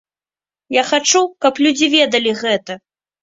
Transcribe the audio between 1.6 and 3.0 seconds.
людзі ведалі гэта.